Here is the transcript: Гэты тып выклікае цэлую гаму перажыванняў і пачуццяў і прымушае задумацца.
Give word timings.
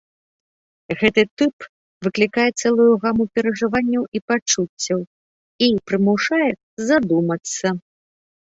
Гэты 1.01 1.23
тып 1.41 1.55
выклікае 2.07 2.45
цэлую 2.61 2.87
гаму 3.03 3.23
перажыванняў 3.37 4.03
і 4.17 4.23
пачуццяў 4.31 4.99
і 5.69 5.71
прымушае 5.93 6.51
задумацца. 6.91 7.65